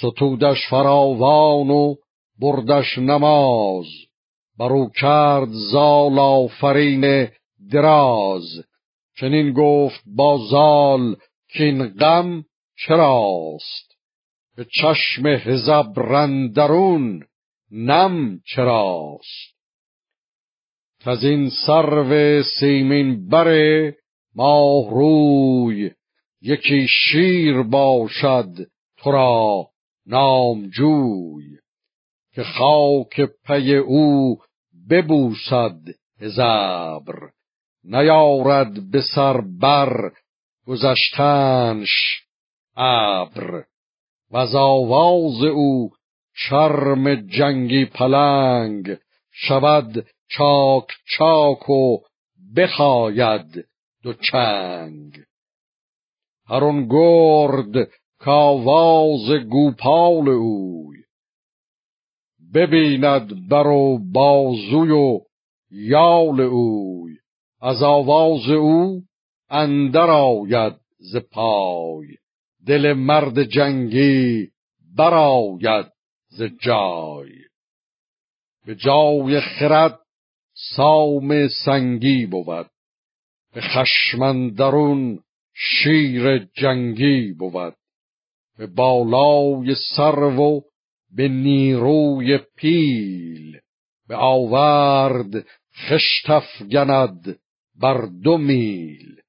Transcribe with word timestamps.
ستودش 0.00 0.68
فراوان 0.70 1.70
و 1.70 1.94
بردش 2.40 2.98
نماز. 2.98 3.86
برو 4.58 4.90
کرد 5.00 5.48
زال 5.50 6.18
آفرین 6.18 7.28
دراز. 7.72 8.64
چنین 9.16 9.52
گفت 9.52 10.02
با 10.06 10.38
زال 10.50 11.16
که 11.48 11.64
این 11.64 11.88
غم 11.88 12.44
چراست. 12.86 13.92
به 14.56 14.66
چشم 14.80 15.26
هزب 15.26 15.92
رندرون 15.96 17.24
نم 17.70 18.40
چراست. 18.54 19.52
از 21.04 21.24
این 21.24 21.50
سرو 21.66 22.42
سیمین 22.42 23.28
بره 23.28 23.96
ماه 24.34 24.90
روی 24.90 25.90
یکی 26.42 26.86
شیر 26.88 27.62
باشد 27.62 28.48
تو 28.98 29.10
را 29.10 29.71
نامجوی 30.06 31.58
که 32.34 32.42
خاک 32.42 33.20
پی 33.46 33.76
او 33.76 34.38
ببوسد 34.90 35.80
هزبر 36.20 37.30
نیارد 37.84 38.90
به 38.90 39.02
سر 39.14 39.40
بر 39.40 40.12
گذشتنش 40.66 42.22
ابر. 42.76 43.64
و 44.30 44.36
از 44.36 44.54
آواز 44.54 45.42
او 45.42 45.90
چرم 46.48 47.14
جنگی 47.14 47.84
پلنگ 47.84 48.96
شود 49.30 50.06
چاک 50.28 50.86
چاک 51.18 51.70
و 51.70 51.98
بخاید 52.56 53.68
دو 54.02 54.12
چنگ. 54.12 55.20
هرون 56.48 56.88
گرد 56.88 57.88
کاواز 58.24 59.30
گوپال 59.50 60.28
اوی 60.28 60.98
ببیند 62.54 63.48
بر 63.48 63.66
و 63.66 63.98
بازوی 64.12 64.90
و 64.90 65.20
یال 65.70 66.40
اوی 66.40 67.16
از 67.60 67.82
آواز 67.82 68.50
او 68.50 69.02
اندر 69.50 70.10
آید 70.10 70.72
ز 70.98 71.16
پای 71.16 72.06
دل 72.66 72.92
مرد 72.92 73.42
جنگی 73.42 74.48
براید 74.96 75.86
ز 76.28 76.42
جای 76.42 77.32
به 78.66 78.74
جای 78.74 79.40
خرد 79.40 79.98
سام 80.76 81.48
سنگی 81.64 82.26
بود 82.26 82.70
به 83.54 83.60
خشمندرون 83.60 85.18
شیر 85.54 86.38
جنگی 86.38 87.32
بود 87.32 87.74
به 88.62 88.66
بالای 88.66 89.74
سرو 89.96 90.56
و 90.56 90.60
به 91.16 91.28
نیروی 91.28 92.38
پیل. 92.56 93.58
به 94.08 94.16
آورد 94.16 95.46
خشتف 95.88 96.62
گند 96.62 97.38
بر 97.80 98.08
دو 98.24 98.38
میل. 98.38 99.20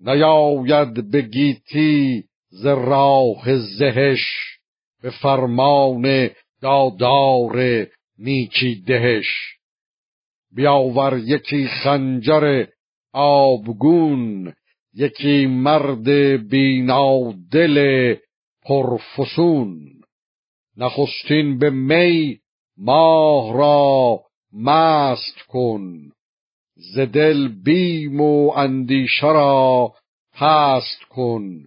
نیاید 0.00 1.10
به 1.10 1.22
گیتی 1.22 2.24
ز 2.48 2.66
راه 2.66 3.58
زهش 3.58 4.24
به 5.02 5.10
فرمان 5.10 6.30
دادار 6.62 7.86
نیکی 8.18 8.82
دهش. 8.86 9.28
بیاور 10.54 11.18
یکی 11.18 11.68
خنجر 11.68 12.66
آبگون 13.12 14.52
یکی 14.94 15.46
مرد 15.46 16.08
بینادل 16.48 18.16
پرفسون. 18.62 20.00
نخستین 20.76 21.58
به 21.58 21.70
می 21.70 22.38
ماه 22.76 23.56
را 23.56 24.20
مست 24.52 25.42
کن. 25.48 26.12
ز 26.94 26.98
دل 26.98 27.48
بیم 27.48 28.20
و 28.20 28.52
اندیشه 28.56 29.26
را 29.26 29.92
پست 30.32 31.04
کن. 31.08 31.64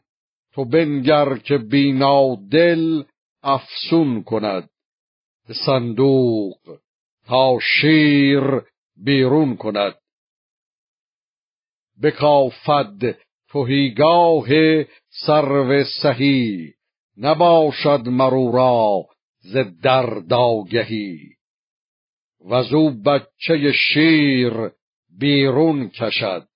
تو 0.54 0.66
بنگر 0.66 1.38
که 1.38 1.58
بینادل 1.58 3.04
افسون 3.44 4.24
کند. 4.24 4.70
صندوق 5.66 6.58
تا 7.28 7.58
شیر 7.62 8.42
بیرون 8.98 9.56
کند. 9.56 9.96
بکافد 12.04 13.16
تهیگاه 13.50 14.48
سرو 15.10 15.84
سهی. 16.02 16.74
نباشد 17.18 18.02
مرو 18.06 18.52
را 18.52 19.06
ز 19.40 19.58
درد 19.84 20.34
آگهی 20.34 21.20
وزو 22.46 22.90
بچه 22.90 23.72
شیر 23.72 24.54
بیرون 25.20 25.90
کشد. 25.90 26.48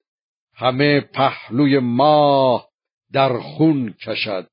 همه 0.55 1.01
پهلوی 1.01 1.79
ماه 1.79 2.69
در 3.13 3.39
خون 3.39 3.94
کشد. 3.94 4.47